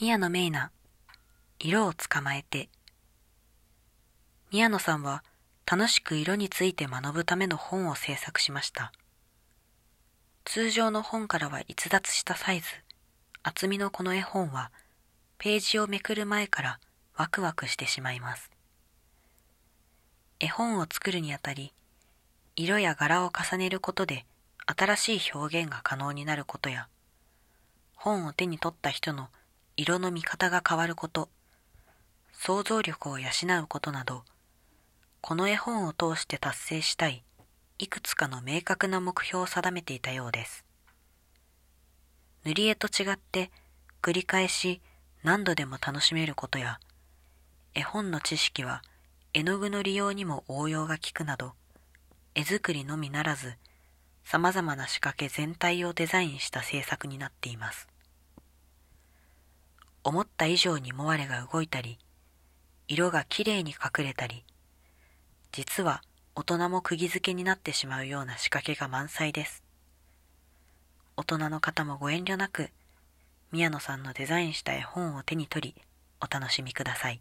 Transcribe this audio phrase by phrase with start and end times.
[0.00, 0.70] 宮野芽菜、
[1.58, 2.68] 色を捕まえて。
[4.52, 5.24] 宮野さんは
[5.66, 8.92] 楽しく色について学ぶための本を制作しました。
[10.44, 12.68] 通常の本からは逸脱したサイズ、
[13.42, 14.70] 厚みのこの絵本は、
[15.36, 16.78] ページをめくる前から
[17.16, 18.52] ワクワクしてしまいます。
[20.38, 21.72] 絵本を作るにあたり、
[22.54, 24.26] 色や柄を重ねることで
[24.64, 26.86] 新しい表現が可能になることや、
[27.96, 29.28] 本を手に取った人の
[29.80, 31.28] 色の見方が変わること、
[32.32, 33.28] 想像力を養
[33.62, 34.24] うことなど、
[35.20, 37.22] この絵本を通して達成したい
[37.78, 40.64] いくつかの明確な目標を定めていたようです。
[42.44, 43.52] 塗り絵と違って
[44.02, 44.80] 繰り返し
[45.22, 46.80] 何度でも楽しめることや、
[47.72, 48.82] 絵本の知識は
[49.32, 51.52] 絵の具の利用にも応用が利くなど、
[52.34, 53.54] 絵作りのみならず、
[54.24, 57.86] 様々な仕掛け全体をデザインした制作になっています。
[60.04, 61.98] 思った以上にモアレが動いたり、
[62.86, 64.44] 色がきれいに隠れたり、
[65.52, 66.02] 実は
[66.34, 69.62] 大人も釘付けになってしまうような仕掛けが満載です。
[71.16, 72.70] 大人の方もご遠慮なく、
[73.50, 75.82] 宮野さんのデザインした絵本を手に取り、
[76.20, 77.20] お楽しみください。